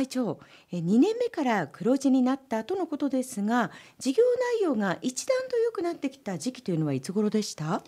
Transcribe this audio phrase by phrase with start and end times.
[0.00, 0.40] 会長
[0.72, 4.24] 2年目から黒字になったとのことですが事業
[4.58, 7.82] 内容が一段と良くなってきた時期というのはいつ頃でした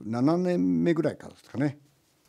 [0.00, 1.78] ？7年目ぐらいからですかね。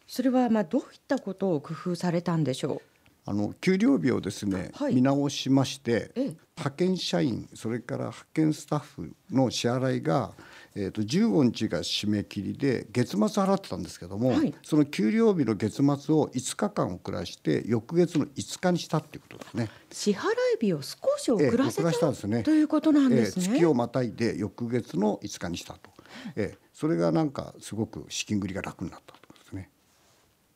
[0.07, 2.81] それはまあどういったことを工夫されたんでしょう？
[3.25, 6.23] あの給料日をですね、はい、見直しまして、ええ、
[6.57, 10.33] 派遣社員それから派遣スタッフの支払いが、
[10.75, 15.83] えーと、15日が締め切りで月末払ってたんですけども、はい、その給料日の月末
[16.15, 19.69] を5日間遅らして翌月の5日にしたっていうことですね。
[19.91, 22.43] 支払い日を少し遅らせた,、ええ、たんですね。
[22.43, 25.91] ということなんですね、え月をまたいで翌月の5日にしたと、
[26.35, 29.13] ええ、それがなんかすごく資金繰りが楽になった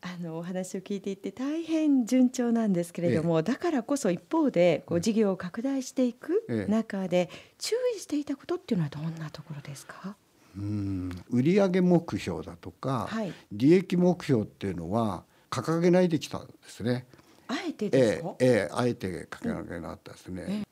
[0.02, 10.16] あのお話を聞いていて大変順調なんですけれども、ええ、だからこそ一方でこう事業を拡大していく中で注意していたことっていうのはどんなところですか？
[10.55, 11.10] うん。
[11.30, 17.08] 売上目標だとか、はい、利益目標っていうのは掲げないできたんですね。
[17.48, 20.44] あえてですか、ええええ、あえて掲げなかったですね。
[20.44, 20.64] うん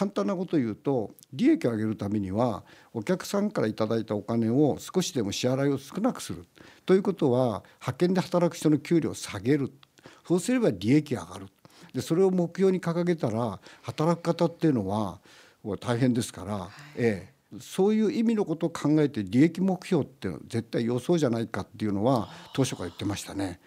[0.00, 6.46] 簡単なことを言うと利益を上げるためにはお客さんからいただいたお金を少しでも支払いを少なくする。
[6.86, 9.70] ということは派遣で働く人の給料を下げる。
[10.26, 11.48] そうすれば利益が上がる。
[11.92, 15.18] でそれを目標に掲げたら働く方っていうのは
[15.80, 23.60] 大変ですから、はい、ええ、そういう意味のことを考えて利益目標って絶対予想じゃないかっていうのは当初から言ってましたね。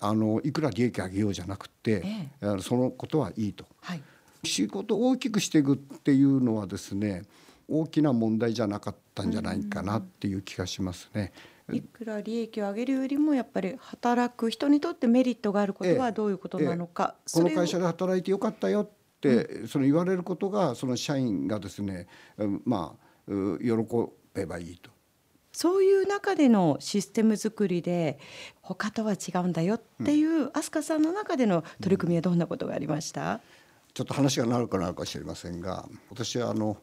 [0.00, 3.66] あのいくら利益上げようじゃなくて、ええ、そのことはいいと。
[3.82, 4.02] はい
[4.44, 7.22] 仕事を大きくしていくっていうのはですね
[7.68, 11.32] 大きな問題じゃなかったんじゃないかなっていう気がしますね。
[11.72, 17.40] いくら利益を上げるよりもやっぱり働く人にとってメリットがあることはどういうことなのか、ええ。
[17.40, 22.08] え、この会社で働いてよかったよって、うん、その言われることがその社員がですね
[22.64, 23.70] まあ喜
[24.34, 24.90] べばいいと。
[25.52, 28.18] そういう中でのシステム作りで
[28.62, 33.59] 他とは違うんだよっていう、飛鳥さんの中での取り組みはどんなことがありました、うん
[33.92, 36.76] ちょっと話がなるかなるかもしれませんが私はあの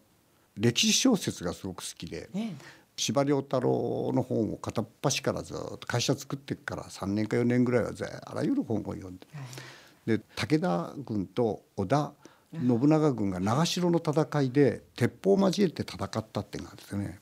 [0.58, 2.56] 歴史小説がすごく好きで、ね、
[2.96, 7.92] 司馬太郎の本を片っ端からずっと会社作ってから3年か4年ぐらいは
[8.26, 12.14] あらゆる本を読んで、はい、で武田軍と織田
[12.54, 17.20] 信長軍が長篠の戦いで鉄砲を交えて戦ったっていうのがですね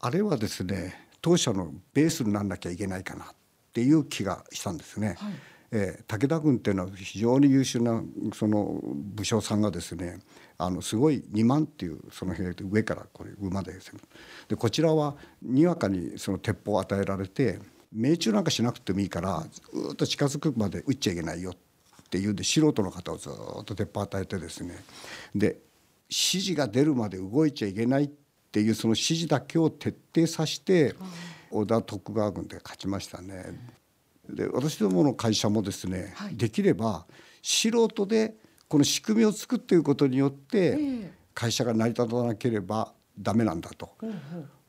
[0.00, 3.28] あれはですね当社のベースになんなきゃいけないかなっ
[3.72, 5.16] ていう気がしたんですね。
[5.18, 5.32] はい
[5.72, 8.02] えー、武田軍っていうのは非常に優秀な
[8.34, 10.18] その武将さんがですね
[10.58, 14.00] あのすごい2万っていうその兵で上からこれ馬で攻め
[14.48, 17.60] でこちらはにわかにその鉄砲を与えられて
[17.92, 21.54] 命中なんかしなくてもいいからずっと近づくまで撃っちゃいけないよっ
[22.10, 24.74] ていうんで素人の方をずっと鉄砲与えてですね
[25.34, 25.58] で
[26.08, 28.10] 指示が出るまで動いちゃいけないっ
[28.50, 30.94] ていうその指示だけを徹底させて
[31.52, 33.79] 織田徳川軍で勝ちましたね。
[34.34, 37.06] で私どもの会社もですね、はい、できれば
[37.42, 38.34] 素人で
[38.68, 40.78] この仕組みを作っていくことによって
[41.34, 43.90] 会社が成り立たなければダメなんだと、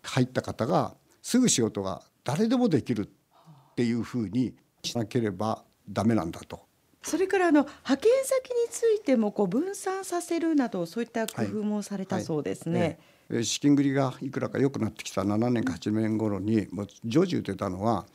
[0.03, 6.61] 入った方がすぐ仕事が誰でもできるっていうふうにしなければダメなんだと。
[7.03, 12.79] それからあの派遣先についてもこう分散させるなどそういった工夫もされたそうですね。
[12.79, 12.99] はいはい
[13.43, 18.05] 資金繰りがいくらか良くなってきた7年か8年頃にもう常時言ってたのは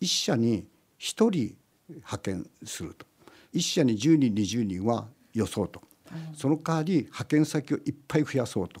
[0.00, 0.66] 一社に
[1.02, 1.56] 1人
[1.88, 3.06] 派遣すると。
[3.52, 5.82] 1社に10人20人は予想と、
[6.34, 8.80] その代わり派遣先をいっぱい増やそうと。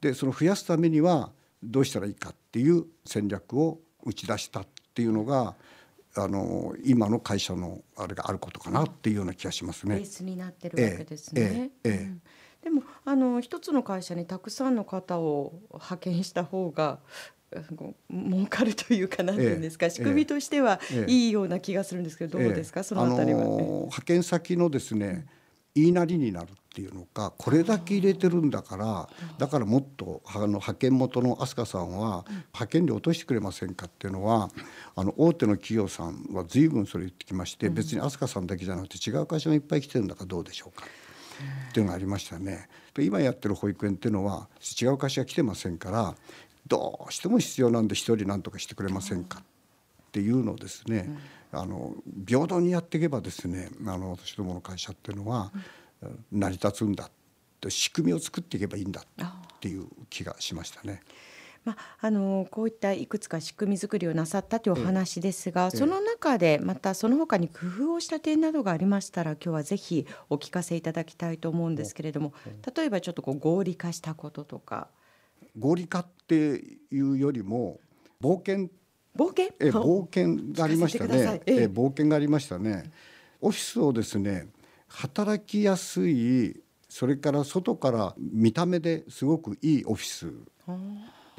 [0.00, 5.54] でその増やすためにはどうしたらいいかっていう戦略を打ち出したっていうのが
[6.16, 9.96] あの今の会社のあれがあることかなっていうような気がしますね。
[9.96, 11.70] ベースになってるわけですね。
[11.84, 11.96] ええええ。
[11.98, 12.22] うん、
[12.62, 16.98] でもあの一つの会社にたくさんの方を派遣した方が
[18.10, 25.26] 儲かるというかなんていうんですか、ええ、仕組みとしてはいいような気がするんですけど、どうですか、そのあたりは、ね、派遣先のですね
[25.74, 34.50] 言いなりになるっていうのかこれだけ入れてるんだからだからもっとあの派遣元の飛鳥さんは派遣料落としてくれませんかっていうのは
[34.94, 40.86] あの大手の企業さんは随分それ言ってきまして別に飛鳥さんだけじゃなくて違う会社もいっぱい来てるんだからどうでしょうか？
[41.70, 42.68] っていうのがありましたね。
[42.98, 44.48] 今やってる保育園っていうのは
[44.80, 46.14] 違う会社が来てませんから
[46.66, 49.44] どうしても必要なんで一人何とかしてくれませんかっ
[50.12, 51.08] ていうのをですね、
[51.52, 51.94] あの
[52.26, 55.52] 平等にやっていけばですねあの私どもの会社っていうのは
[56.32, 57.10] 成り立つんだ
[57.68, 59.04] 仕組みを作っていけばいいんだっ
[59.60, 61.02] ていう気がしましたね。
[61.64, 72.32] まあ、あのこういったいくつか仕組み作りをなさったというお話ですが、ええ、その中でまたその他に工夫をした点などがありましたら今日はぜひお聞かせいただきたいと思うんですけれども
[72.74, 74.88] 例えばちょっとこう合理化したこととか。
[75.58, 76.34] 合理化って
[76.90, 77.80] いうよりも
[78.22, 78.68] 冒険。
[79.16, 79.52] 冒険？
[79.58, 81.42] え冒険がありましたね。
[81.46, 82.90] え冒険がありましたね。
[83.40, 84.48] オフィスをですね
[84.86, 90.32] 働きやすいそれから外から見た目ですごくいいオフィス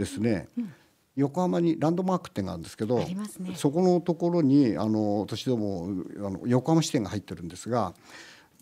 [0.01, 0.47] ですね。
[0.57, 0.73] うん
[1.15, 3.05] 横浜にランドマーク店があるんですけど、ね、
[3.55, 7.93] そこのところにあの私どもあの横浜支店が入ってるんですが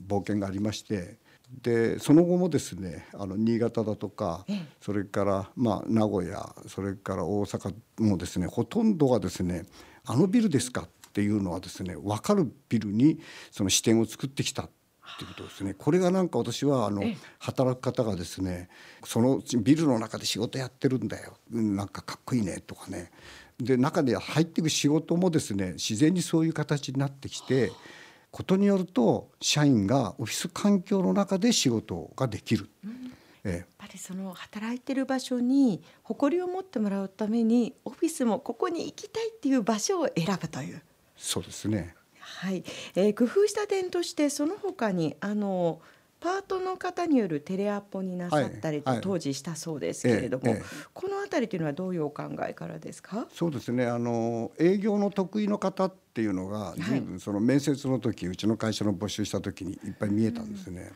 [0.05, 1.17] 冒険がありまして
[1.61, 4.45] でその後もですねあの新潟だとか、
[4.81, 9.65] それからまあ名古屋それから大阪もですねほとんどがですね
[10.05, 13.19] あのビルですかっていうのはですね分かるビルに
[13.51, 14.69] その支店を作ってきた
[15.15, 15.73] っていうことですね。
[15.73, 17.03] これがなんか私はあの
[17.39, 18.69] 働く方がですね
[19.03, 21.37] そのビルの中で仕事やってるんだよ。
[21.49, 23.11] なんかかっこいいねとかね。
[23.59, 27.71] で中で入っていく仕事もですね自然にそういう形になってきて
[28.31, 32.69] ことによると社員がオフィス環境の中で仕事ができる。
[33.43, 40.81] やっぱりその働いてる場所に誇りを持ってもらうためにオフィスもここに行きたいっていう場所を選ぶという。
[41.15, 41.95] そうですね
[42.37, 42.63] はい、
[42.95, 45.81] えー、工夫した点としてその他にあの
[46.19, 53.25] パートの方によるテレアポになさったりと、当時したそうですけれども、ええこの辺りというのはどういうお考えからですか？
[53.31, 53.85] そうですね。
[53.85, 60.81] あの営業の得意の方っていうのが随分その面接の時、うちの会社の募集した時にいっぱい見えたんですね。
[60.81, 60.91] うん、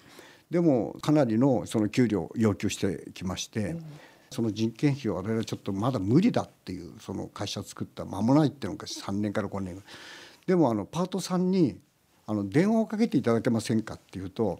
[0.51, 3.85] でもかなりのその給料を要求してきまして、うん、
[4.29, 9.81] その人件費を我々ちょっとまだ無理だっていうその会社作った間もないっていうのが3年から5年
[10.45, 11.77] でもあのパートさんに
[12.25, 14.59] あの電話をかけていただけませんかっていうと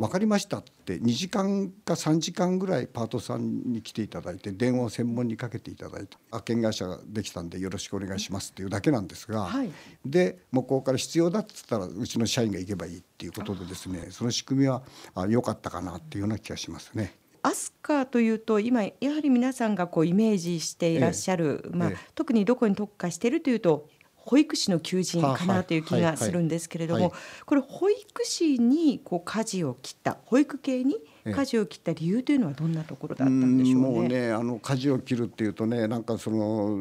[0.00, 9.70] 分かりましたって2時間か3時間ぐらいパートさんに来ていただいて電話を専門にかけていただいて派遣会社ができたんでよろしくお願いしますっていうだけなんですが、はい、
[10.06, 14.82] で向こうから必要だっつったらうちの社員が行けばいいっていうことでですねその仕組みは
[15.28, 17.14] 良かったかなっていうような気がしますね。
[17.42, 21.76] アスカというと今やはり皆さんがこうイメージしていらっしゃる、ええ。
[21.76, 23.88] まあ、え、特にどこに特化しているというと
[24.24, 27.12] 保育士の求人かなという気がするんですけれども、
[27.46, 30.96] これ保育士にこう舵を切った保育系に
[31.34, 33.88] 舵を切った理由というのはどんなところだったんでしょうね？
[33.88, 36.78] もうねあの舵を切るっていうとねなんかその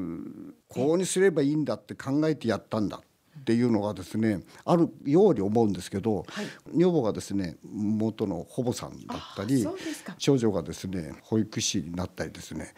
[0.68, 3.02] こうにすればいいんだって考えてやったんだ。
[3.40, 6.46] っていうのがですねあるように思うんですけど、はい、
[6.76, 9.66] 女房がですね元の保母さんだったり
[10.18, 12.74] 長女がですね保育士になったりですね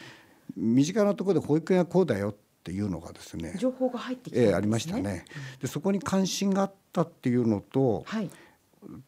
[0.55, 5.25] 身近なところで保育園はこうだよっっていうのがですね情報が入ってきた、ね、えー、ありましたね。
[5.59, 8.29] でそこに関心があったっていうのと、はい、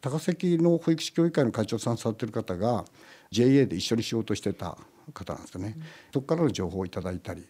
[0.00, 2.84] 高崎の保育士協議会の会長さんされてる方が
[3.30, 4.76] JA で一緒に仕事してた
[5.12, 5.74] 方なんですよね。
[5.76, 7.46] うん、そこからの情報をいただいたり、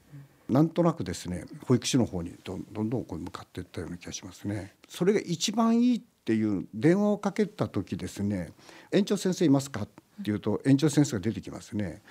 [0.48, 4.74] うん、なんとなくですね保育士の方にどんどんどんこう向かっていったような気がしますね。
[4.88, 8.52] それが一番いいっていう電話をかけた時ですね
[8.92, 9.88] 「園長先生いますか?」っ
[10.22, 12.02] ていうと園長先生が出てきますね。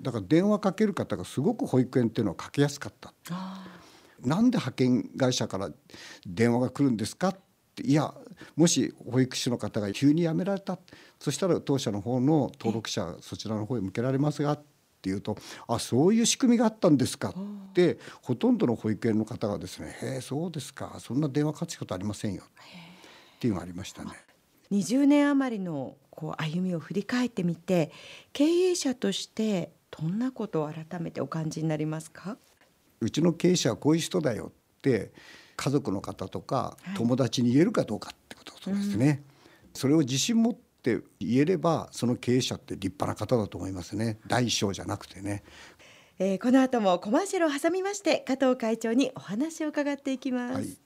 [0.00, 3.12] だから電話かける方がすごく保育園っていうのはかけやすかった。
[4.24, 5.70] なんで派遣会社から
[6.26, 7.28] 電話が来るんですか？
[7.28, 7.36] っ
[7.74, 8.12] ていや
[8.56, 10.78] もし保育士の方が急に辞められた。
[11.20, 14.52] そしたら当社の方の登録者そちらの方へ向けられますが。
[14.98, 17.28] っていうとあそういう仕組みがあったんですか？
[17.28, 20.96] ってほとんどの保育園の方がですね「へえそうですか。
[20.98, 24.10] そんな電話かけたことありませんよ」っていうのがありましたね。
[24.72, 27.92] 20年余りのこう歩みを振り返ってみて
[28.32, 32.36] 経営者としてどんなことを改めてお感じになりますか？
[33.00, 35.12] うちの経営者はこういう人だよって
[35.56, 39.24] 家族の方とか友達に言えるかどうかってことですね、はいうん、
[39.74, 44.18] それを自信持って言えればその経営者って立派な方だと思いますね。
[44.26, 45.42] 大小じゃなくてね。
[46.20, 50.78] えー、この後もコマーシャルを挟みまして加藤会長にお話を伺っていきます、はい